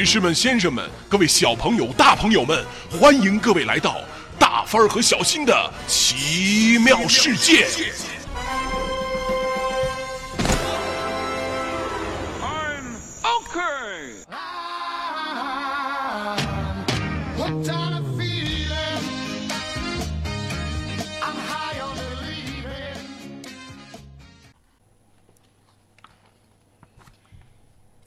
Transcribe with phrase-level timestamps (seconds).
[0.00, 4.00] 女士们、先生们，各位小朋友、大朋友们，欢迎各位来到
[4.38, 7.66] 大帆儿和小新的奇妙世界。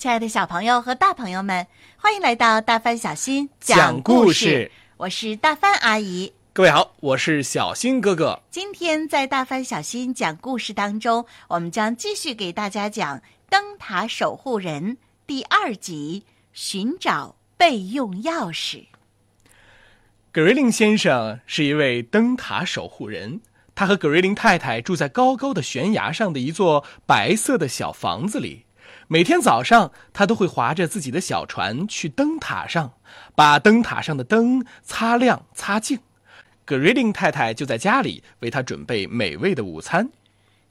[0.04, 6.34] 亲爱的小朋友和大朋友们，欢迎来到大帆小新讲故事我是大帆阿姨。
[6.52, 8.42] 各位好，我是小新哥哥。
[8.52, 18.80] 今天在大帆小新讲故事当中，我们将继续给大家讲《灯塔守护人》第二集《寻找备用钥匙》。
[20.34, 23.40] 格瑞林先生是一位灯塔守护人，
[23.74, 28.66] 他和格瑞林太太住在高高的悬崖上的一座白色的小房子里。
[29.08, 32.94] 每天早上，他都会划着自己的小船去灯塔上，
[33.36, 36.00] 把灯塔上的灯擦亮擦净。
[36.66, 40.10] 格瑞林太太就在家里为他准备美味的午餐。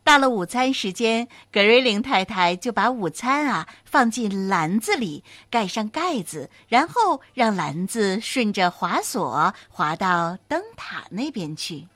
[0.04, 11.86] 到了午餐时间，格瑞林太太就把午餐啊放进篮子里，盖上盖子，然后让篮子顺着滑索滑到灯塔那边去。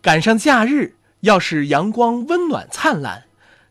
[0.00, 3.24] 赶上假日，要是阳光温暖灿烂，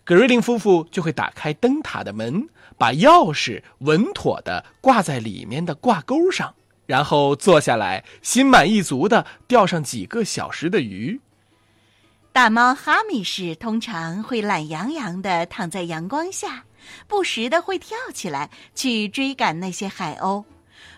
[0.06, 6.54] 格瑞林夫妇就会打开灯塔的门，把钥匙稳妥地挂在里面的挂钩上，
[6.86, 11.20] 然后坐下来，心满意足地钓上几个小时的鱼。
[12.32, 16.66] 大猫哈密士通常会懒洋洋地躺在阳光下，
[17.08, 20.44] 不时地会跳起来去追赶那些海鸥。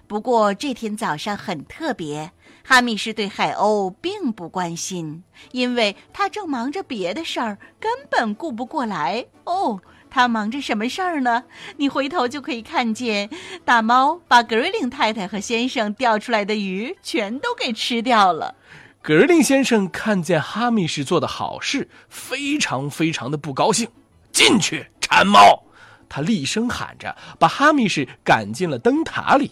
[0.06, 2.30] 不过这天早上很特别，
[2.70, 5.24] 哈密士对海鸥并不关心，
[5.54, 9.26] 因为他正忙着别的事儿，根本顾不过来。
[9.46, 11.46] 哦，他忙着什么事儿呢？
[11.78, 13.30] 你回头就可以看见，
[13.64, 18.56] 大猫把格瑞林太太和先生钓出来的鱼全都给吃掉了。
[19.02, 23.88] 格瑞林先生看见哈密士做的好事，非常非常的不高兴。
[24.34, 25.64] 进去，馋猫！
[26.10, 29.52] 他厉声喊着，把哈密士赶进了灯塔里。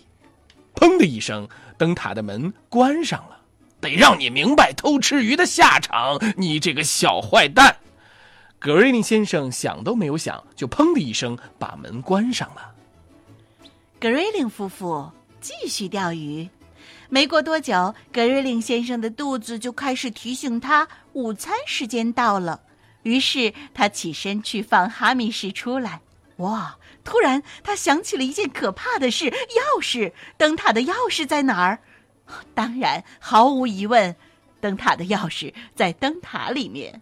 [0.75, 1.47] 砰的一声，
[1.77, 3.41] 灯塔的门关上了。
[3.81, 7.75] 得让你明白偷吃鱼的下场，你这个小坏蛋！
[8.57, 12.71] 格瑞林先生想都没有想，就砰的一声把门关上了。
[13.99, 16.49] 格瑞林夫妇继续钓鱼。
[17.09, 22.61] 没过多久，格瑞林先生的肚子就开始提醒他午餐时间到了。
[23.03, 26.01] 于是他起身去放哈密士出来。
[26.37, 26.77] 哇！
[27.03, 30.11] 突然他想起了一件可怕的事：钥匙。
[30.37, 31.79] 灯塔的钥匙在哪儿？
[32.53, 34.15] 当然，毫无疑问，
[34.59, 37.01] 灯塔的钥匙在灯塔里面。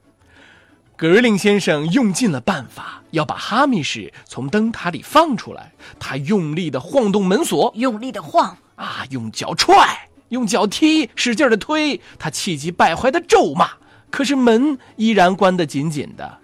[0.96, 5.72] 格瑞林先生用尽了办法，要把哈密士从灯塔里放出来。
[6.00, 12.00] 他用力的晃动门锁，用力的晃，啊，用脚踹，用脚踢，使劲的推。
[12.20, 13.72] 他气急败坏的咒骂，
[14.12, 16.40] 可是门依然关得紧紧的。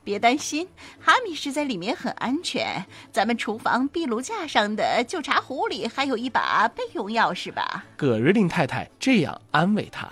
[0.00, 0.66] 哦，别担心，
[0.98, 2.84] 哈密是在里面很安全。
[3.12, 7.84] 咱们厨房壁炉架上的旧茶壶里还有一把备用钥匙吧？
[7.96, 10.08] 葛瑞林太太这样安慰他。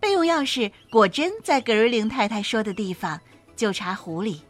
[0.00, 3.20] 备用钥匙果真在葛瑞林太太说的地方——
[3.56, 4.42] 旧茶壶里。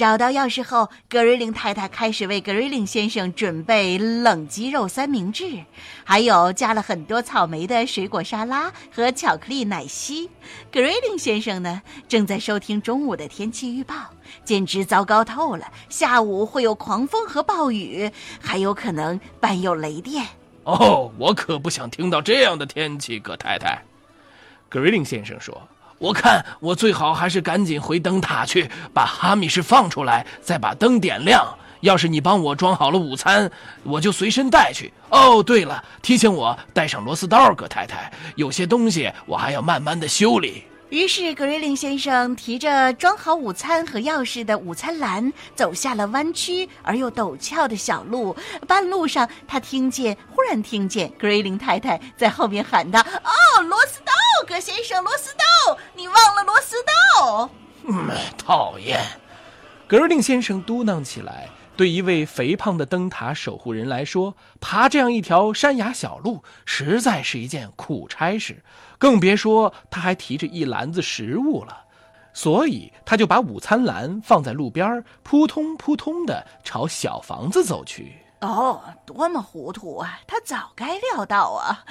[0.00, 5.62] 找到钥匙后，格瑞林太太开始为格瑞林先生准备冷鸡肉三明治，
[6.04, 10.30] 还有加了很多草莓的水果沙拉和巧克力奶昔。
[10.72, 13.94] 格瑞林先生呢，正在收听中午的天气预报，
[14.42, 15.70] 简直糟糕透了。
[15.90, 20.24] 下午会有狂风和暴雨，还有可能伴有雷电。
[20.64, 23.82] 哦，我可不想听到这样的天气，葛太太。
[24.70, 25.68] 格瑞林先生说
[26.00, 31.46] ：“我看我最好还是赶紧回灯塔去，把哈密士放出来，再把灯点亮。
[31.80, 33.50] 要是你帮我装好了午餐，
[33.82, 34.90] 我就随身带去。
[35.10, 48.34] 哦，对了，提醒我带上螺丝刀，葛太太，有些东西我还要慢慢的修理。”于是，格瑞林先生提着装好午餐和钥匙的午餐篮，走下了弯曲而又陡峭的小路。
[48.66, 54.09] 半路上，他听见，忽然听见格瑞林太太在后面喊道：“哦，螺丝刀，
[54.50, 57.48] 葛先生，螺丝刀，你忘了螺丝刀。”
[57.86, 58.98] 嗯，讨厌。
[59.86, 61.48] 格瑞林先生嘟囔起来。
[61.76, 68.62] 对一位肥胖的灯塔守护人来说，爬这样一条山崖小路实在是一件苦差事，
[68.98, 71.84] 更别说他还提着一篮子食物了。
[72.34, 78.16] 所以，他就把午餐篮放在路边，扑通扑通地朝小房子走去。
[78.40, 80.18] 哦，多么糊涂啊！
[80.26, 81.84] 他早该料到啊！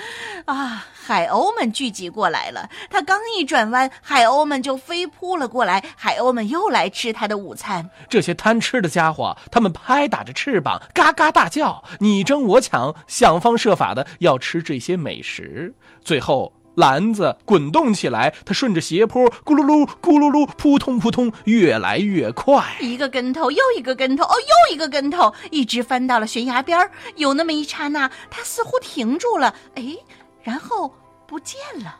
[0.45, 2.67] 啊，海鸥们聚集过来了。
[2.89, 7.87] 他刚一转弯，海鸥们就飞扑了过来，海鸥们又来吃他的午餐。
[8.09, 15.75] 这些贪吃的家伙，他们拍打着翅膀，嘎嘎大叫，你争我抢，想方设法的要吃这些美食。
[16.03, 22.63] 最后，篮子滚动起来，它顺着斜坡咕噜噜、咕噜噜、扑通扑通，越来越快。
[22.79, 26.89] 一个跟头又一个跟头，哦，又一个跟头，一直翻到了悬崖边儿。
[27.17, 29.95] 有那么一刹那，它似乎停住了，哎，
[30.41, 30.91] 然后
[31.27, 31.97] 不见了。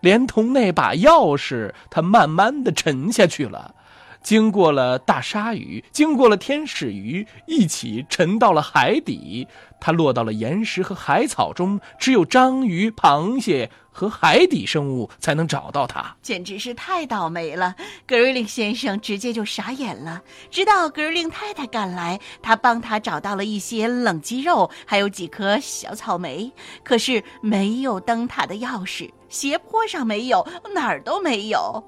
[0.00, 3.74] 连同那把钥匙，它慢慢的沉下去了。
[4.22, 9.46] 经过了大鲨鱼，经过了天使鱼，一起沉到了海底。
[9.80, 16.14] 它落到了岩石和海草中，只有章鱼、螃蟹和海底生物才能找到它。
[16.20, 17.74] 简直是太倒霉了！
[18.06, 20.20] 格瑞令先生直接就傻眼了。
[20.50, 26.52] 直到格瑞令太太赶来，他帮他找到了一些冷鸡肉，还有几颗小草莓。
[26.84, 31.82] 可是没有灯塔的钥匙，斜坡上没有，哪儿都没有。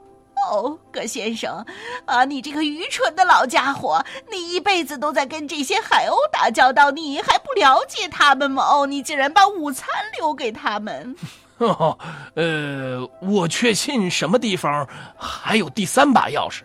[0.50, 1.64] 哦，葛先生，
[2.04, 4.04] 啊，你这个愚蠢的老家伙！
[4.30, 8.64] 你一辈子都在跟这些海鸥打交道，你还不了解他们吗？
[8.64, 11.14] 哦，你竟然把午餐留给他们！
[11.58, 11.96] 哦，
[12.34, 14.86] 呃，我确信什么地方
[15.16, 16.62] 还有第三把钥匙。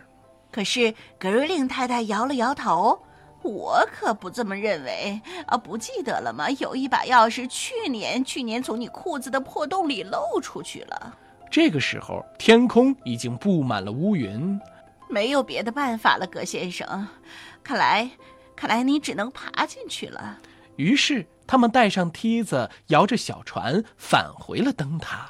[0.52, 3.00] 可是格瑞令太太摇了摇头，
[3.44, 5.56] 我可不这么认为啊！
[5.56, 6.50] 不记得了吗？
[6.60, 11.14] 有一把钥匙，去年去年从你裤子的破洞里漏出去了。
[11.50, 14.60] 这个时候，天空已经布满了乌云。
[15.10, 17.08] 没有别的办法了，葛先生，
[17.64, 18.10] 看来，
[18.56, 20.38] 看来你只能爬进去了。
[20.76, 25.30] 于是，他们带上梯子，摇着小船返回了灯塔。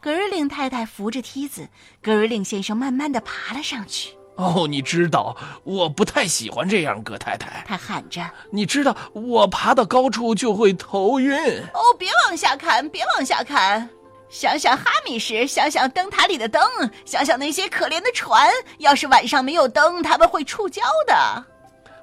[0.00, 1.68] 格瑞令太太扶着梯子，
[2.00, 4.14] 格瑞令先生慢慢的爬了上去。
[4.36, 7.64] 哦，你知道，我不太喜欢这样，葛太太。
[7.66, 8.24] 他喊着。
[8.50, 11.36] 你知道，我爬到高处就会头晕。
[11.74, 13.90] 哦，别往下看，别往下看。
[14.30, 16.62] 想想哈米什，想想灯塔里的灯，
[17.04, 18.50] 想想那些可怜的船。
[18.78, 21.44] 要是晚上没有灯，他们会触礁的。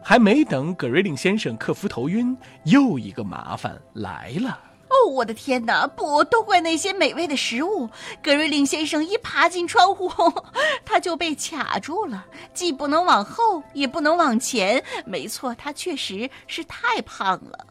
[0.04, 2.36] 还没等葛瑞令先生克服头晕，
[2.66, 4.60] 又一个麻烦来了。
[4.88, 5.88] 哦，我的天哪！
[5.88, 7.90] 不，都怪那些美味的食物。
[8.24, 10.12] 格瑞令先生一爬进窗户，
[10.86, 14.82] 他就被卡住了，既不能往后，也不能往前。
[15.06, 17.66] 没错，他确实是太胖了。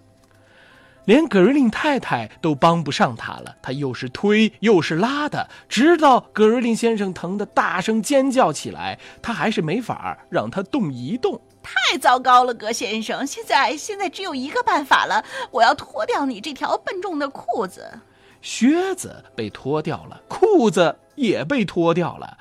[1.07, 11.41] 连葛瑞令太太都帮不上他了，他又是推又是拉的，直到葛瑞令先生疼得大声尖叫起来，他还是没法让他动一动。
[11.63, 13.27] 太糟糕了，葛先生！
[13.27, 18.01] 现在现在只有一个办法了，我要脱掉你这条笨重的裤子。
[18.43, 22.37] 靴子被脱掉了，裤子也被脱掉了。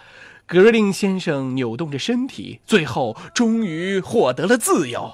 [0.46, 5.10] 格瑞令先生扭动着身体，最后终于获得了自由。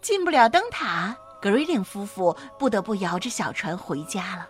[0.00, 4.48] 进不了灯塔，格瑞林夫妇不得不摇着小船回家了。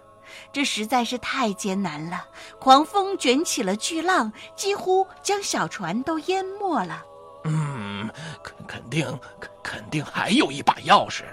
[0.53, 2.25] 这实在是太艰难了，
[2.61, 7.05] 狂风卷起了巨浪，几乎将小船都淹没了。
[7.47, 8.09] 嗯，
[8.45, 9.21] 肯肯定
[9.61, 11.25] 肯定还有一把钥匙。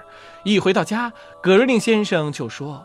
[0.44, 1.14] 一回到家，
[1.44, 2.84] 格瑞林先生就说：“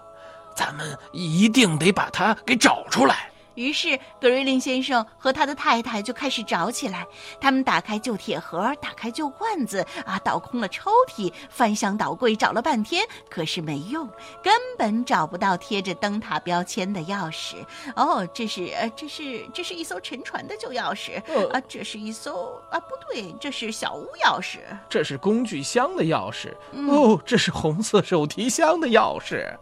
[0.55, 7.06] 咱们一定得把它给找出来。”于是，格瑞林先生和他的太太就开始找起来。
[7.41, 14.08] 他们打开旧铁盒，打开旧罐子，啊，倒空了抽屉，翻箱倒柜找了半天，可是没用，
[14.43, 17.56] 根本找不到贴着灯塔标签的钥匙。
[17.97, 21.16] 哦，这是，呃，这是，这是一艘沉船的旧钥匙。
[21.50, 24.59] 啊，这是一艘，啊，不对，这是小屋钥匙。
[24.88, 26.52] 这是工具箱的钥匙。
[26.88, 29.57] 哦，这是红色手提箱的钥匙。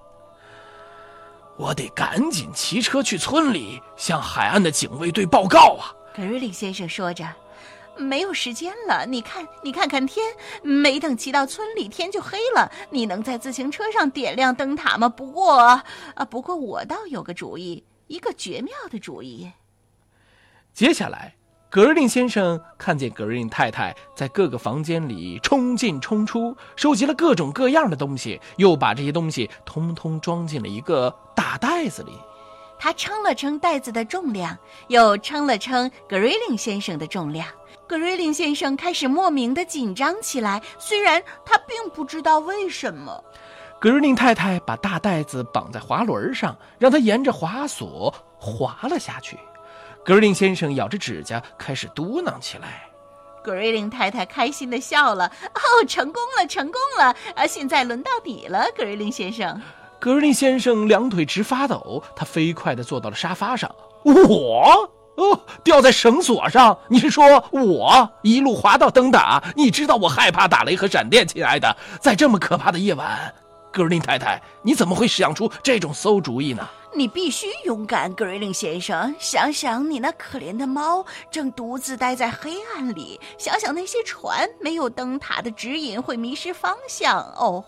[1.56, 5.94] 我得赶紧骑车去村里向海岸的警卫队报告啊！
[6.14, 7.24] 格瑞里先生说着
[7.96, 10.24] ：“没有时间了，你看，你看看天，
[10.62, 12.70] 没等骑到村里，天就黑了。
[12.90, 15.08] 你能在自行车上点亮灯塔吗？
[15.08, 19.50] 不过，啊，不过我倒有个主意，一个绝妙的主意。
[20.72, 21.34] 接下来。”
[21.74, 32.12] 格瑞令先生看见格瑞令太太在各个房间里冲进冲出，收集了各种各样的东西，又把这些东西通通装进了一个大袋子里。
[32.78, 37.44] 他称了称袋子的重量，又称了称格瑞令先生的重量。
[37.88, 43.20] 格瑞令先生开始莫名的紧张起来，虽然他并不知道为什么。
[43.80, 49.36] 格瑞令太太把大袋子绑在滑轮上，让它沿着滑索滑了下去。
[50.04, 52.82] 格瑞林先生咬着指甲，开始嘟囔起来。
[53.42, 57.16] 格瑞林太太开心的笑了：“哦，成功了，成功了！
[57.34, 59.60] 啊，现在轮到你了，格瑞林先生。”
[59.98, 63.74] 格瑞林先生两腿直发抖，他飞快地坐到了沙发上。
[64.04, 66.78] 我哦，掉在绳索上。
[66.88, 69.42] 你是说我一路滑到灯塔？
[69.56, 73.34] 你知道我害怕打雷和闪电，亲爱的，在这么可怕的夜晚，
[73.74, 76.64] 格瑞林太太，你怎么会想出这种馊主意呢？
[76.96, 79.12] 你必须勇敢，格瑞林先生。
[79.18, 87.18] 想想你那可怜的猫，正独自待在黑暗里；想想那些船，没有灯塔的指引会迷失方向。
[87.18, 87.64] 哦，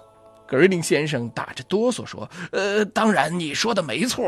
[0.47, 4.25] 格瑞林先生打着哆嗦说：“呃，当然你说的没错。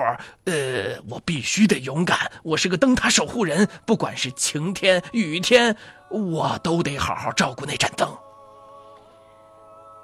[0.47, 2.29] 呃，我必须得勇敢。
[2.43, 5.77] 我是个灯塔守护人，不管是晴天雨天，
[6.11, 8.13] 我都得好好照顾那盏灯。”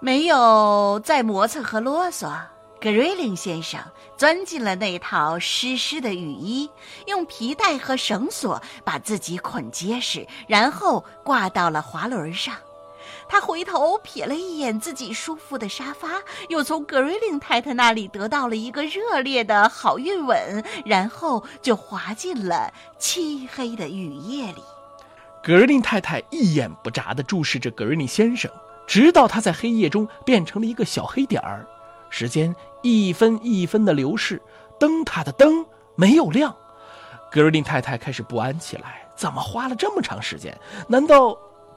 [0.04, 2.30] 没有再磨蹭和啰嗦，
[2.78, 3.80] 格瑞林先生
[4.18, 6.68] 钻进了那套湿湿的雨衣，
[7.06, 12.54] 用皮带和绳索把自己捆结实，然后挂到了滑轮上。
[13.30, 16.20] 他回头瞥了一眼自己舒服的沙发，
[16.50, 24.62] 又从格瑞林太太那里得到了一个热烈的好运吻，然后就滑进了漆黑的雨夜里。
[25.42, 28.50] 格瑞林太太一眼不眨地注视着格瑞林先生。
[28.87, 31.67] 直到他在黑夜中变成了一个小黑点儿，
[32.11, 34.41] 时间一分一分的流逝，
[34.79, 35.64] 灯塔的灯
[35.95, 36.55] 没有亮，
[37.31, 39.09] 格瑞林太太开始不安起来。
[39.17, 40.59] 怎么花了这么长时间？
[40.88, 41.33] 难道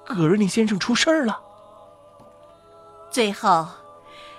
[0.06, 1.40] 格瑞林先生出事儿了？
[3.12, 3.68] 最后，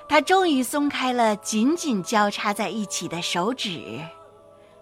[0.09, 4.01] 他终于松开了紧紧交叉在一起的手指，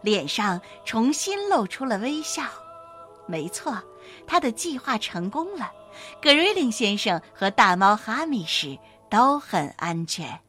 [0.00, 2.43] 脸上重新露出了微笑。
[3.26, 3.76] 没错，
[4.26, 5.71] 他的计划成功了。
[6.21, 10.41] 格瑞林先生和大猫哈密士都很安全，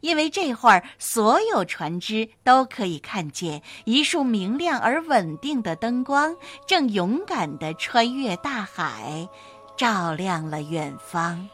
[0.00, 6.34] 因为这会儿所有船只都可以看见一束明亮而稳定的灯光，
[6.66, 9.28] 正勇敢地穿越大海，
[9.76, 11.48] 照亮了远方。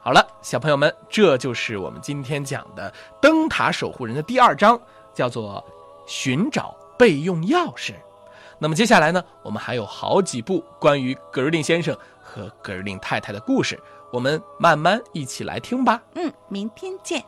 [0.00, 4.80] 好了，小朋友们，这就是我们今天讲的《灯塔守护人》的第二章，
[5.14, 5.64] 叫做
[6.08, 7.94] “寻找备用钥匙”。
[8.58, 11.96] 那么接下来呢，我们还有好几部关于格瑞林先生。
[12.32, 13.78] 和格林太太的故事，
[14.10, 16.02] 我们慢慢一起来听吧。
[16.14, 17.22] 嗯，明天见。